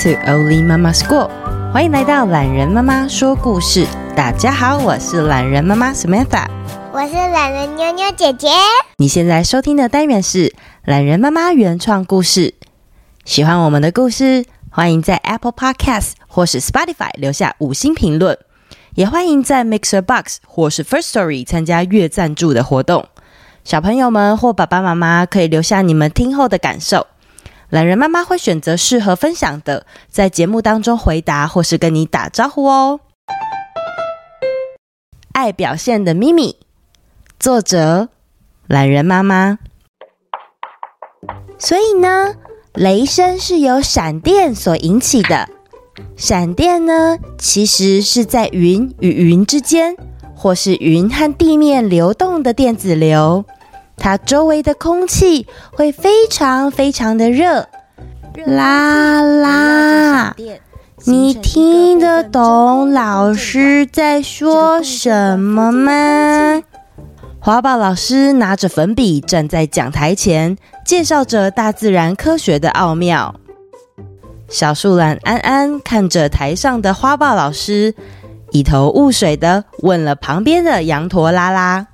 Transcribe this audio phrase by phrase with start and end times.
[0.00, 1.28] To Oli Mama School，
[1.74, 3.86] 欢迎来到懒人妈妈说故事。
[4.16, 6.46] 大家好，我是懒人妈妈 Samantha，
[6.90, 8.48] 我是懒人妞妞姐姐。
[8.96, 10.54] 你现在收听的单元是
[10.86, 12.54] 懒人妈妈原创故事。
[13.26, 18.38] 喜欢我们的故事，欢迎在 Apple Podcast 或是 Spotify 留下五星评论，
[18.94, 23.06] 也欢迎在 Mixer Box 或是 First Story 参加月赞助的活动。
[23.64, 27.06] 小朋友们或爸爸妈妈可以留下你们听后的感受，
[27.70, 33.00] 懒人妈妈会选择适合分享的，在节目当中回答或是跟你打招呼哦。
[35.32, 36.56] 爱表现的咪咪，
[37.38, 38.08] 作者
[38.66, 39.58] 懒人妈妈。
[41.58, 42.34] 所以呢，
[42.74, 45.48] 雷声是由闪电所引起的。
[46.16, 49.96] 闪电呢，其实是在云与云之间。
[50.34, 53.44] 或是云和地面流动的电子流，
[54.00, 57.68] 它周围的空气会非常非常的热。
[58.46, 60.34] 啦啦，
[61.04, 66.62] 你听得懂老师在说什么吗？
[67.38, 73.34] 华宝老师拿着粉笔站在讲台前，介绍着大自然科学的奥妙。
[74.48, 77.94] 小树懒安安看着台上的花豹老师。
[78.52, 81.86] 一头雾水的问了旁边的羊驼拉拉：“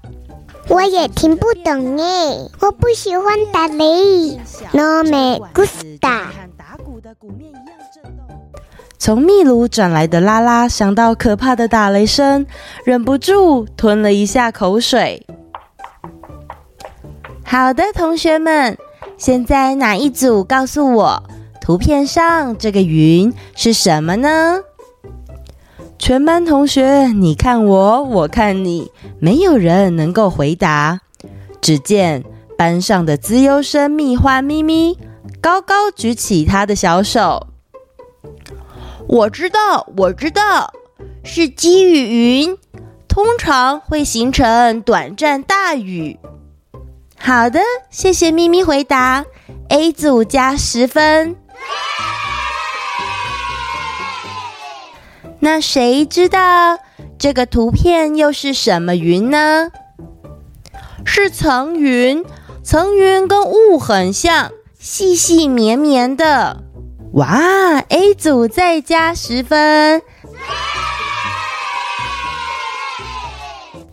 [0.69, 2.05] 我也听不懂耶，
[2.61, 4.37] 我不喜欢打雷。
[4.73, 6.25] No me gusta。”
[8.99, 12.47] 从秘鲁转来的拉拉想到可怕的打雷声，
[12.85, 15.25] 忍不住吞了一下口水。
[17.45, 18.77] 好的，同学们，
[19.17, 21.23] 现在哪一组告诉我，
[21.61, 24.61] 图片上这个云是什么呢？
[25.99, 31.01] 全班同学，你看我，我看你，没有人能够回答。
[31.61, 32.23] 只见
[32.57, 34.97] 班上的资优生蜜花咪咪
[35.41, 37.49] 高高举起他的小手。
[39.09, 40.73] 我知道，我知道，
[41.25, 42.57] 是积雨云，
[43.09, 46.19] 通常会形成短暂大雨。
[47.19, 47.59] 好的，
[47.91, 49.25] 谢谢咪咪回答
[49.71, 51.37] ，A 组加十分。
[55.47, 56.77] 那谁知道
[57.21, 59.71] 这个图片又是什么云呢？
[61.05, 62.25] 是层云，
[62.65, 66.65] 层云跟雾很像，细细绵绵的。
[67.13, 70.03] 哇，A 组再加十分。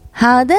[0.10, 0.56] 好的，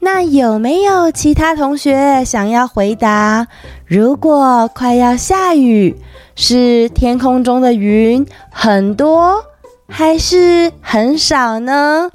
[0.00, 3.46] 那有没有其他同学想要回答？
[3.86, 5.96] 如果快要下雨，
[6.34, 9.42] 是天空中的云很多？
[9.88, 12.10] 还是很少呢？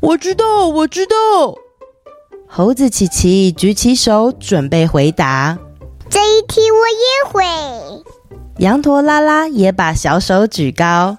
[0.00, 1.14] 我知道，我知道。
[2.46, 5.58] 猴子琪琪举起手，准备回答。
[6.08, 7.44] 这一题我也会。
[8.58, 11.18] 羊驼拉拉也把小手举高。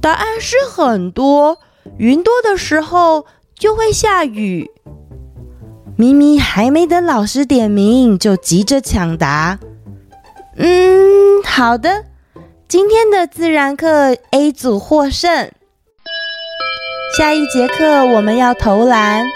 [0.00, 1.58] 答案是很多，
[1.98, 4.70] 云多的时候就会下雨。
[5.96, 9.58] 咪咪还没等老师点名，就急着抢答。
[10.56, 12.04] 嗯，好的。
[12.68, 15.50] 今天的自然课 A 组获胜。
[17.16, 19.26] 下一节课我们要投篮，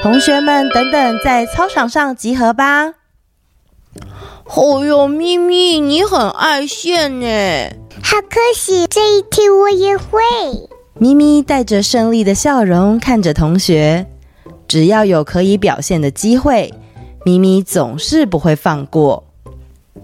[0.00, 2.94] 同学们等等在操场上集合吧。
[4.44, 7.26] 哦哟，咪咪，你很爱炫呢。
[8.00, 10.20] 好可惜，这一题我也会。
[10.94, 14.06] 咪咪带着胜利的笑容看着同学，
[14.68, 16.72] 只要有可以表现的机会，
[17.24, 19.24] 咪咪总是不会放过。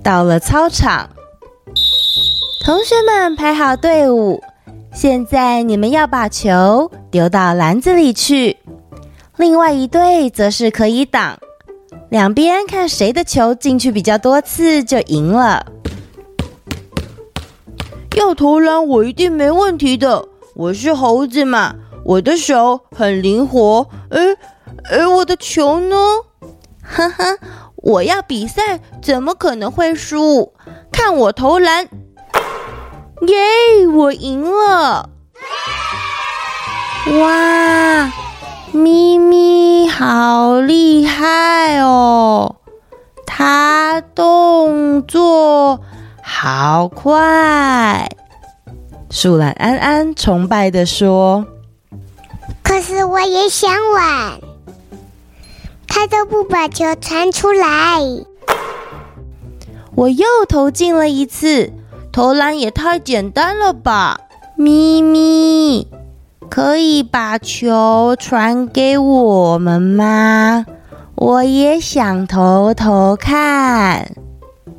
[0.03, 1.11] 到了操场。
[2.65, 4.43] 同学们排好队伍，
[4.95, 8.57] 现在你们要把球丢到篮子里去。
[9.37, 11.39] 另外一队则是可以挡，
[12.09, 15.67] 两边看谁的球进去比较多次就赢了。
[18.17, 20.27] 要投篮，我一定没问题的。
[20.55, 23.87] 我是猴子嘛，我的手很灵活。
[24.09, 24.39] 诶
[24.91, 25.97] 诶，我的球呢？
[26.83, 27.25] 哈哈，
[27.77, 30.55] 我要比赛，怎么可能会输？
[30.91, 31.87] 看我投篮！
[33.27, 35.11] 耶我赢了！
[37.21, 38.13] 哇，
[38.73, 42.57] 咪咪好厉害哦，
[43.27, 45.81] 它动作
[46.23, 48.09] 好快。
[49.11, 51.47] 树懒安安崇拜地说
[52.65, 54.41] ：“可是我也想玩，
[55.87, 58.01] 他都不把球传出来。”
[59.95, 61.73] 我又投进了一次。
[62.15, 64.21] 投篮也太简单了吧，
[64.57, 65.89] 咪咪，
[66.49, 70.65] 可以把球传给我们吗？
[71.17, 74.13] 我也想投投看。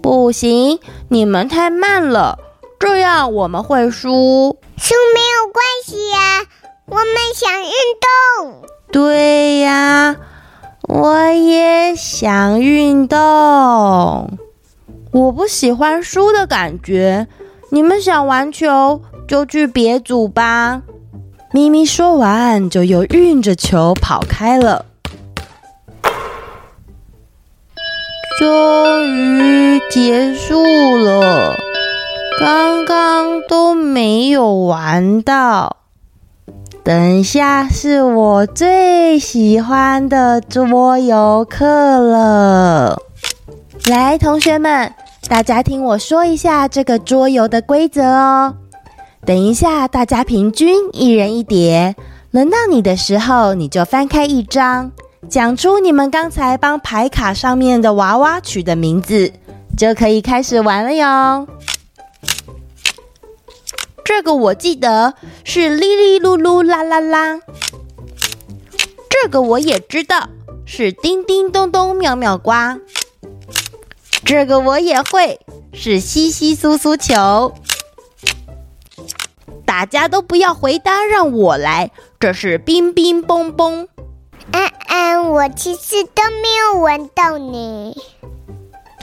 [0.02, 0.80] 不行，
[1.10, 2.40] 你们太慢了，
[2.80, 4.58] 这样我们会输。
[4.78, 6.46] 输没有关系呀，
[6.86, 7.06] 我们
[7.36, 7.70] 想运
[8.48, 8.62] 动。
[8.94, 10.16] 对呀，
[10.84, 14.38] 我也想运动。
[15.16, 17.26] 我不喜欢输的感觉。
[17.70, 20.82] 你们想玩球，就去别组吧。
[21.54, 24.84] 咪咪说完，就又运着球跑开了。
[28.38, 30.62] 终于结束
[30.98, 31.56] 了，
[32.38, 35.78] 刚刚都没有玩到。
[36.84, 43.02] 等一下是我最喜欢的桌游课了。
[43.86, 44.94] 来，同学们，
[45.28, 48.56] 大家听我说一下这个桌游的规则哦。
[49.26, 51.96] 等一下，大家平均一人一叠，
[52.30, 54.92] 轮到你的时候，你就翻开一张。
[55.28, 59.34] 讲出你们刚才帮牌卡上面的娃娃取的名字，
[59.76, 61.48] 就可以开始玩了哟。
[64.04, 67.40] 这个我记得是哩哩噜噜啦啦啦，
[69.10, 70.30] 这个我也知道
[70.66, 72.52] 是叮叮咚咚妙妙呱，
[74.26, 75.40] 这个我也会
[75.72, 77.54] 是稀稀疏疏球。
[79.66, 83.88] 大家都不要回答，让我来，这是冰冰嘣嘣。
[84.52, 87.98] 安安，我其实都没有闻到你。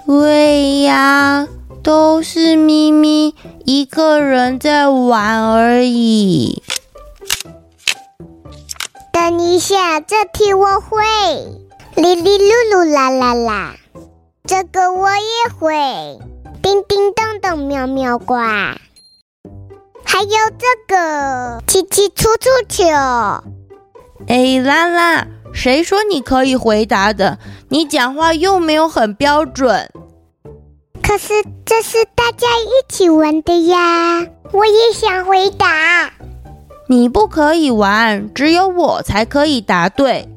[0.06, 1.46] 对呀，
[1.82, 3.34] 都是咪咪
[3.64, 6.62] 一个人在玩而已。
[9.12, 11.04] 等一下，这题我会。
[11.94, 13.76] 哩哩噜噜啦啦啦，
[14.44, 16.18] 这个我也会。
[16.62, 18.34] 叮叮当当喵喵呱，
[20.04, 22.84] 还有这个气气楚楚球。
[24.28, 27.38] 哎，拉拉，谁说你可以回答的？
[27.68, 29.90] 你讲话又没有很标准。
[31.02, 31.34] 可是
[31.64, 36.12] 这是大家一起玩的呀，我也想回答。
[36.88, 40.28] 你不可以玩，只有我才可以答对。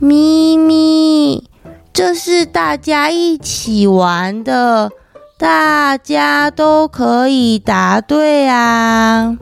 [0.00, 1.48] 咪咪，
[1.92, 4.90] 这是大家一起玩的，
[5.36, 9.36] 大家都可以答对啊。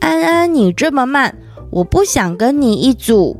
[0.00, 1.34] 安安，你这么慢。
[1.70, 3.36] 我不想跟你一组，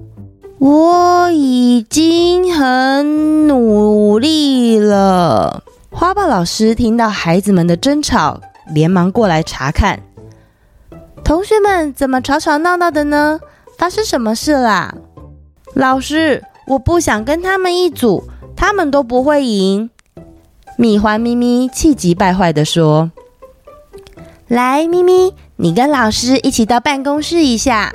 [0.58, 5.62] 我已经很努力了。
[5.90, 8.40] 花豹老师听到孩子们的争吵，
[8.74, 9.98] 连忙过来查看。
[11.22, 13.40] 同学们怎么吵吵闹闹的呢？
[13.78, 14.94] 发生什么事啦？
[15.74, 18.24] 老师，我不想跟他们一组，
[18.56, 19.90] 他们都不会赢。
[20.76, 23.12] 米花咪咪气急败坏地说
[24.48, 27.94] ：“来，咪咪，你跟老师一起到办公室一下。”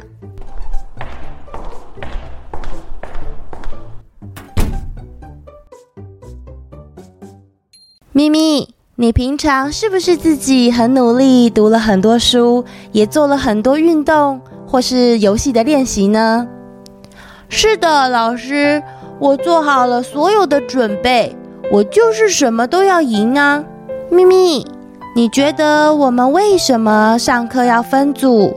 [8.11, 16.47] 咪咪，你平常是不是自己很努力，读了很多书，也做了很多运动或是游戏的练习呢？
[17.47, 18.83] 是的，老师，
[19.19, 21.35] 我做好了所有的准备，
[21.71, 23.63] 我就是什么都要赢啊！
[24.09, 24.65] 咪咪，
[25.15, 28.53] 你觉得我们为什么上课要分组？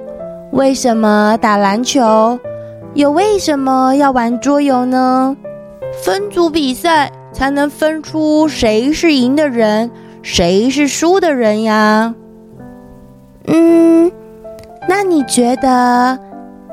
[0.52, 2.38] 为什么打篮球？
[2.94, 5.36] 又为什么要玩桌游呢？
[6.04, 7.10] 分组比赛。
[7.32, 12.14] 才能分出谁是赢的人，谁是输的人呀。
[13.46, 14.12] 嗯，
[14.86, 16.18] 那你觉得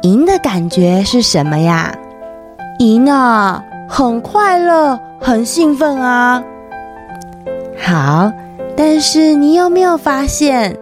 [0.01, 1.95] 赢的感觉是什么呀？
[2.79, 6.43] 赢啊，很快乐，很兴奋啊。
[7.75, 8.31] 好，
[8.77, 10.77] 但是你有没有发现，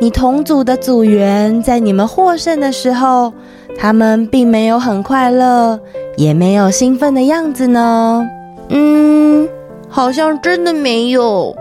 [0.00, 3.32] 你同组的组员在你们获胜的时候，
[3.76, 5.78] 他们并没有很快乐，
[6.16, 8.24] 也没有兴奋的样子呢？
[8.68, 9.48] 嗯，
[9.88, 11.54] 好像真的没有。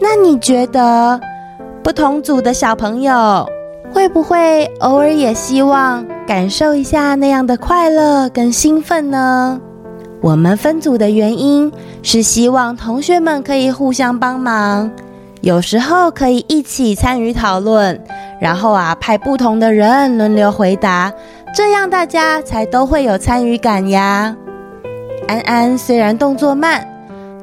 [0.00, 1.20] 那你觉得
[1.80, 3.46] 不同组的小朋友
[3.92, 9.60] 会不会偶尔也希望感受一下那样的快乐跟兴奋呢？
[10.22, 11.70] 我们分组的原因
[12.04, 14.88] 是希望同学们可以互相帮忙，
[15.40, 18.00] 有时候可以一起参与讨论，
[18.40, 21.12] 然后啊派不同的人轮流回答，
[21.52, 24.34] 这样大家才都会有参与感呀。
[25.26, 26.86] 安安虽然动作慢，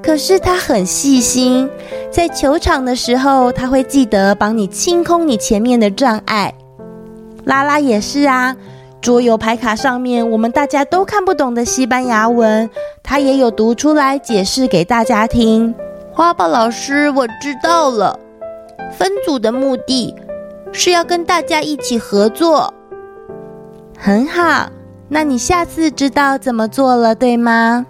[0.02, 1.70] 可是他很细心。
[2.10, 6.54] 在球场的时候，他会记得帮你清空你前面的障碍。
[7.44, 8.56] 拉拉也是啊，
[9.02, 12.70] 桌游牌卡上面我们大家都看不懂的西班牙文
[13.02, 15.74] 他也有读出来解释给大家听。
[16.12, 18.20] 花豹老师我知道了。
[18.92, 20.14] 分组的目的
[20.74, 22.74] 是要跟大家一起合作。
[23.98, 24.70] 很好
[25.08, 27.86] 那你下次知道怎么做了对吗？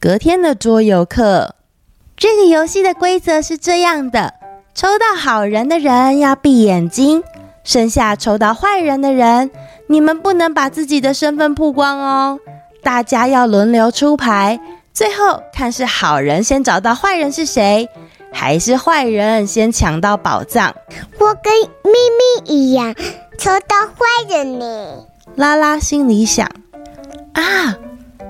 [0.00, 1.56] 隔天的桌游课。
[2.18, 4.34] 这个游戏的规则是这样的：
[4.74, 7.22] 抽到好人的人要闭眼睛，
[7.62, 9.52] 剩下抽到坏人的人，
[9.86, 12.40] 你们不能把自己的身份曝光哦。
[12.82, 14.58] 大家要轮流出牌，
[14.92, 17.88] 最后看是好人先找到坏人是谁，
[18.32, 20.74] 还是坏人先抢到宝藏。
[21.20, 21.52] 我跟
[21.84, 21.92] 咪
[22.42, 22.96] 咪一样，
[23.38, 25.04] 抽到坏人呢。
[25.36, 26.48] 拉拉心里想：
[27.34, 27.76] 啊，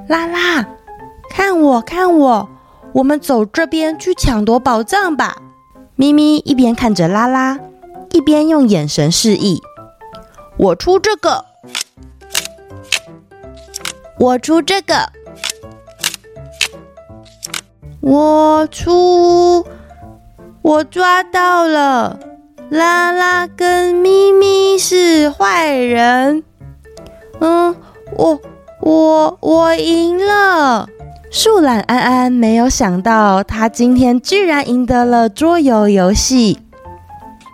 [0.08, 0.66] 拉拉，
[1.30, 2.46] 看我，看我，
[2.94, 5.36] 我们走这边去抢夺宝藏吧。
[5.96, 7.58] 咪咪一边看着拉拉，
[8.12, 9.60] 一边用眼神示意：
[10.56, 11.44] 我出这个。
[14.18, 15.12] 我出这个，
[18.00, 19.64] 我出，
[20.60, 22.18] 我抓到了，
[22.68, 26.42] 拉拉跟咪咪是坏人。
[27.38, 27.76] 嗯，
[28.16, 28.40] 我
[28.80, 30.88] 我我赢了。
[31.30, 36.58] 树懒安安没有想到，他今天居然赢得了桌游游戏。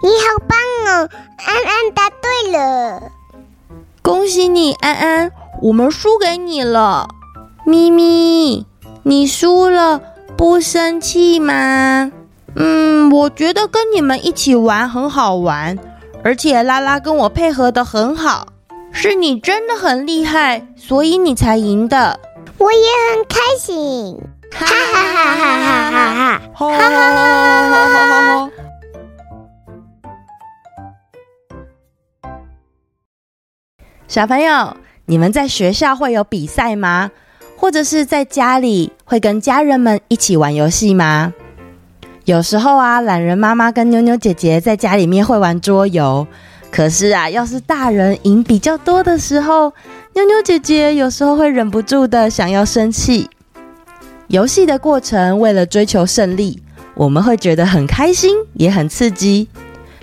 [0.01, 3.03] 你好棒哦，安安答对了。
[4.01, 5.33] 恭喜你，安安。
[5.61, 7.09] 我们输给你了，
[7.67, 8.65] 咪咪，
[9.03, 10.01] 你输了
[10.37, 12.13] 不生气吗？
[12.55, 15.77] 嗯，我觉得跟你们一起玩很好玩，
[16.23, 18.47] 而且拉拉跟我配合的很好，
[18.93, 22.21] 是你真的很厉害，所以你才赢的。
[22.59, 24.19] 我也很开心，
[24.53, 27.09] 哈哈哈哈哈哈哈哈哈
[27.69, 28.51] 哈哈哈！
[34.07, 34.77] 小朋友。
[35.07, 37.11] 你们在学校会有比赛吗？
[37.59, 41.35] 或者是在家里会跟家人们一起玩游戏吗？
[42.25, 46.27] 有时候啊，懒人妈妈跟妞妞姐姐在家里面会玩桌游。
[46.71, 49.75] 可是啊，要是大人赢比较多的时候，
[50.15, 53.29] 妞妞姐姐有时候会忍不住的想要生气。
[54.29, 56.63] 游戏的过程为了追求胜利，
[56.95, 59.49] 我们会觉得很开心，也很刺激。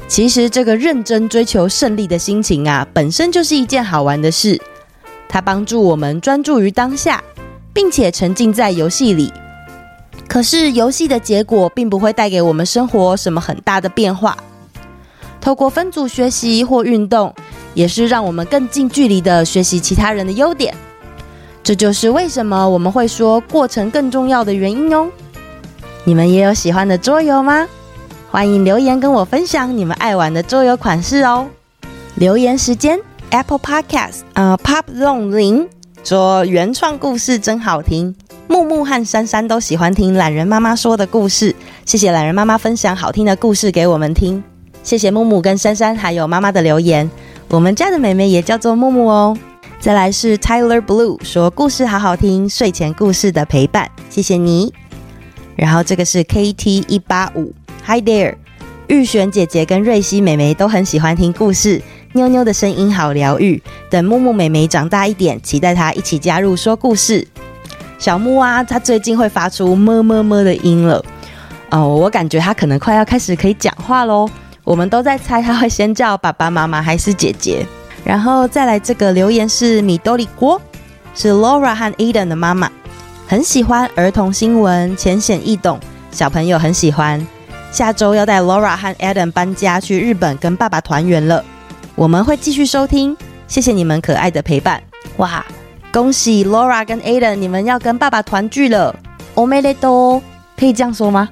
[0.09, 4.61] 其实这个认真追求胜利的心情啊，本身就是一件好玩的事。
[5.29, 7.23] 它帮助我们专注于当下，
[7.71, 9.31] 并且沉浸在游戏里。
[10.27, 14.35] 可是，游戏的结果并不会带给我们生活什么很大的变化。
[15.39, 17.33] 透过分组学习或运动，
[17.73, 20.73] 也是让我们更近距离的学习其他人的优点。
[21.63, 25.09] 这就是为什么我们会说过程更重要的原因哦。
[26.03, 27.67] 你们也有喜欢的桌游吗？
[28.29, 31.47] 欢迎留言跟我分享你们爱玩的桌游款式哦。
[32.15, 32.99] 留言时间。
[33.33, 35.65] Apple Podcast，呃，Pop Zone 零
[36.03, 38.13] 说原创故事真好听。
[38.49, 44.43] 木木和珊珊都喜欢听懒人妈妈说的故事，谢谢懒人妈妈分享好听的故事给我们听。
[44.83, 47.09] 谢谢木木跟珊珊还有妈妈的留言。
[47.51, 49.37] 我们家的妹妹也叫做木木哦。
[49.77, 54.73] 再来是 Tyler Blue 说故事好好听，睡前故事的陪伴，谢谢你。
[55.57, 57.53] 然后这个是 KT 一八五
[57.85, 58.35] ，Hi there，
[58.87, 61.81] 玉璇姐姐跟瑞希妹妹都很喜欢听故事。
[62.13, 63.61] 妞妞的声音好疗愈。
[63.89, 67.27] 等木木妹妹长大一点，期待她一起加入说故事。
[67.99, 71.03] 小木啊，她最近会发出么么么的音了。
[71.71, 74.29] 哦，我感觉她可能快要开始可以讲话喽。
[74.64, 77.66] 我们都在猜她会先叫爸爸妈妈还是姐姐。
[78.04, 80.60] 然后再来这个留言是米多里郭，
[81.14, 82.70] 是 Laura 和 Eden 的妈妈，
[83.26, 85.80] 很喜欢儿童新闻，浅显易懂，
[86.12, 87.24] 小朋友很喜欢。
[87.72, 91.44] 下周要带 Laura 和 Eden 搬家去日本跟爸爸团圆了。
[91.96, 93.16] 我们会继续收听，
[93.48, 94.80] 谢谢你们可爱的陪伴。
[95.16, 95.44] 哇，
[95.92, 98.94] 恭喜 Laura 跟 Aden，你们要跟爸爸团聚了。
[99.34, 100.22] おめでとう，
[100.61, 101.27] 可以这样说吗？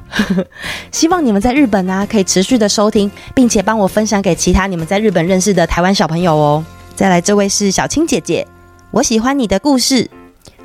[0.91, 6.65] 希望你们在日本啊，可以持续的收听，并且帮我分享给其他你们在日本认识的台湾小朋友哦。
[6.95, 8.47] 再来，这位是小青姐姐，
[8.89, 10.09] 我喜欢你的故事。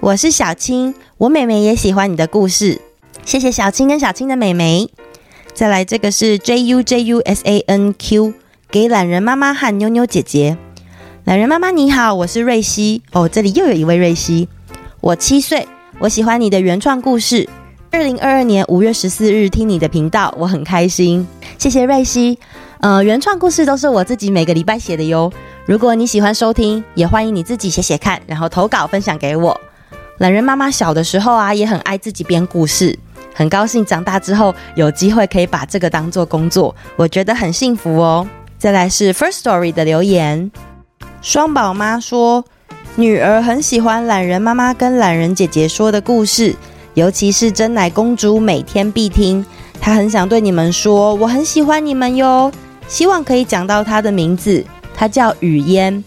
[0.00, 2.80] 我是小青，我妹妹也喜欢你的故事。
[3.26, 4.88] 谢谢小青跟小青的妹妹。
[5.52, 8.32] 再来，这个是 J U J U S A N Q。
[8.70, 10.56] 给懒人妈妈和妞妞姐姐，
[11.24, 14.48] 懒人妈妈你好，我是瑞希哦，这里又有一位瑞希。
[15.02, 15.68] 我七岁，
[15.98, 17.46] 我喜欢你的原创故事。
[17.94, 21.24] 二零二二年五月十四日听你的频道，我很开心，
[21.56, 22.36] 谢谢瑞希。
[22.80, 25.32] 呃，原创故事都是我自己每个礼拜写的哟。
[25.64, 29.58] 如果你喜欢收听，也欢迎你自己写写看，然后投稿分享给我。
[30.18, 32.98] 懒人妈妈小的时候啊，也很爱自己编故事，
[33.32, 38.26] 很高兴长大之后有机会可以把这个当做工作，我觉得很幸福哦。
[38.58, 40.50] 再来是 First Story 的留言，
[41.22, 42.44] 双宝妈说，
[42.96, 46.56] 女儿很喜欢懒人妈妈跟懒人姐姐说的故事，
[46.94, 49.44] 尤其是珍奶公主每天必听。
[49.80, 52.50] 她很想对你们说，我很喜欢你们哟，
[52.88, 54.64] 希望可以讲到她的名字，
[54.96, 56.02] 她叫雨嫣。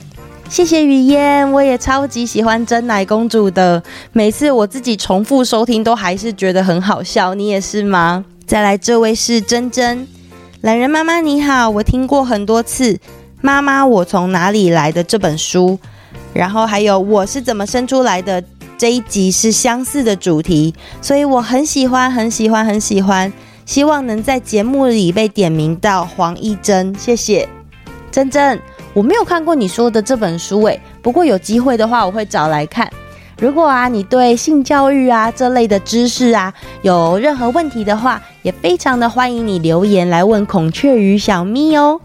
[0.49, 8.23] 谢谢雨嫣，我也超级喜欢珍奶公主的，每次我自己重复收听都还是觉得很好笑，你也是吗？
[8.45, 10.07] 再来，这位是珍珍，
[10.61, 12.93] 懒人妈妈你好，我听过很多次
[13.41, 15.77] 《妈妈我从哪里来的》这本书，
[16.33, 18.41] 然后还有我是怎么生出来的？
[18.77, 23.33] 这一集是相似的主题，所以我很喜欢，很喜欢，很喜欢，
[23.65, 27.49] 希望能在节目里被点名到黄一珍，谢谢
[28.11, 28.59] 珍珍。
[28.93, 32.89] 我没有看过你说的这本书诶，不过有机会的话我会找来看。
[33.39, 41.99] 如果啊你对性教育啊这类的知识啊有任何问题的话，也非常的欢迎你留言来问孔雀鱼小咪哦。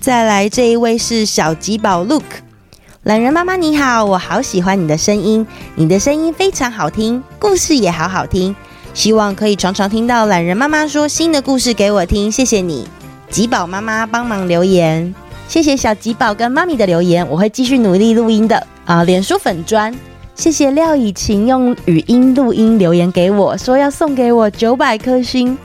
[0.00, 2.24] 再来这一位是小吉宝 Look，
[3.04, 8.56] 懒人妈妈你好，我好喜欢你的声音，你的声音非常好听，故事也好好听，
[8.94, 12.88] 希望可以常常听到懒人妈妈说新的故事给我听，谢谢你，
[13.28, 15.14] 吉宝妈妈帮忙留言。
[15.48, 19.04] 谢谢小吉宝跟妈咪的留言，我会继续努力录音的啊！
[19.04, 19.94] 脸书粉砖，
[20.34, 25.58] 谢谢廖以晴用语音录音留言给我，说要送给我九百颗星。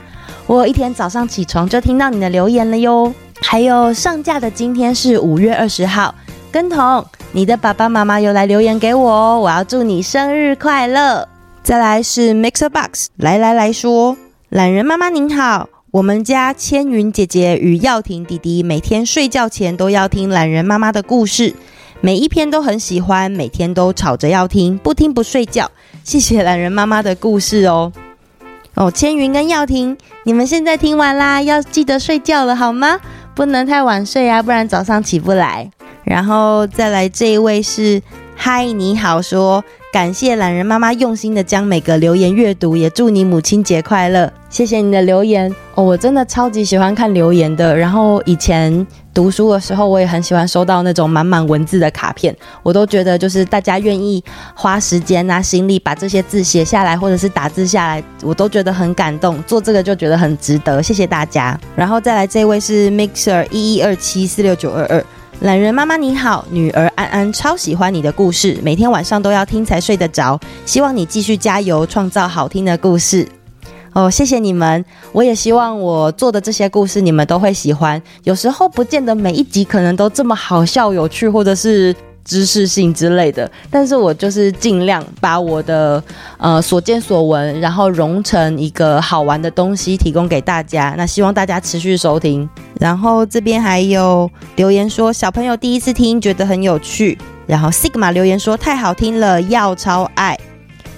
[0.46, 3.10] 我一天早上起床就听到你的留言了哟。
[3.40, 6.14] 还有上架的今天是五月二十号，
[6.50, 11.28] 跟彤，你的爸爸妈妈有来留言给我哦，我要祝你生日快乐。
[11.62, 14.16] 再来是 Mixer Box，来来来说，
[14.48, 15.68] 懒人妈妈您好。
[15.92, 21.54] 我们家千云姐姐与耀廷弟弟每天睡觉前都要听懒人妈妈的故事，
[22.00, 25.70] 每一篇都很喜欢，每天都吵着要听，不听不睡觉。
[26.02, 27.92] 谢谢懒人妈妈的故事哦。
[28.74, 32.98] 哦，千云跟耀廷，你们现在听完啦，要记得睡觉了好吗？
[33.34, 35.70] 不能太晚睡啊，不然早上起不来。
[36.04, 38.00] 然后再来这一位是
[38.36, 39.62] 嗨，你好说。
[39.92, 44.32] 感谢懒人妈妈用心的将每个留言阅读，也祝你母亲节快乐。
[44.48, 47.76] 谢谢你的留言哦，我真的超级喜欢看留言的。
[47.76, 54.22] 然后以前读书的时候，我也很喜欢收到那种满满文字的卡片，我都觉得就是大家愿意
[54.54, 59.42] 花时间啊、心力把这些字写下来，或者是打字下来，我都觉得很感动。
[59.42, 61.58] 做这个就觉得很值得，谢谢大家。
[61.74, 65.04] 然后再来这位是 Mixer 一一二七四六九二二。
[65.40, 70.38] 懒人妈妈你好，女儿安安超喜欢你的故事，每天晚上都要听才睡得着。
[70.66, 73.26] 希望你继续加油，创造好听的故事。
[73.94, 78.00] 哦，谢谢你们，我也希望我做的这些故事你们都会喜欢。
[78.24, 81.96] 有时候不见得每一集可能都这么好笑、有趣，或者是。
[82.24, 86.02] 知识性之类的，但是我就是尽量把我的
[86.38, 90.94] 呃所见所闻，然后融成一个好玩的东西提供给大家。
[90.96, 92.48] 那希望大家持续收听。
[92.78, 97.18] 然后这边还有留言说小朋友第一次听觉得很有趣。
[97.46, 100.38] 然后 Sigma 留言说太好听了，要超爱。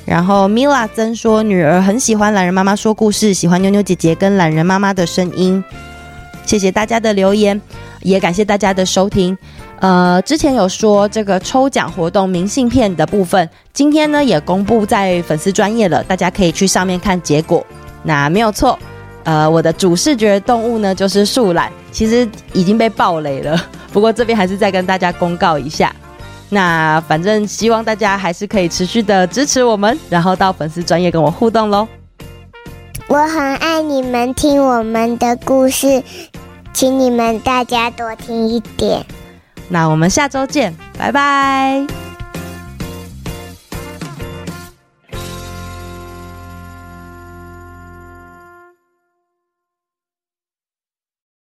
[0.04, 5.64] 然后 Mila 曾说女儿很喜欢懒人妈妈说故事，喜欢妞妞姐姐跟懒人妈妈的声音。
[6.44, 7.58] 谢谢大家的留言，
[8.02, 9.38] 也感谢大家的收听。
[9.82, 17.66] 呃，之前有说这个抽奖活动明信片的部分，今天呢也公布在粉丝专业了，大家可以去上面看结果。
[18.04, 18.78] 那没有错，
[19.24, 23.60] 呃，我的主视觉动物呢就是树懒，其实已经被爆雷了，
[23.92, 25.92] 不过这边还是再跟大家公告一下。
[26.48, 31.88] 那反正希望大家还是可以持续的支持我们，然后到粉丝专业跟我互动喽。
[33.08, 36.04] 我很爱你们听我们的故事，
[36.72, 39.04] 请你们大家多听一点。
[39.68, 41.86] 那我们下周见，拜拜。